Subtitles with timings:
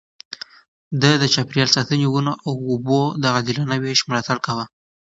[1.01, 4.65] ده د چاپېريال ساتنې، ونو او اوبو د عادلانه وېش ملاتړ کاوه.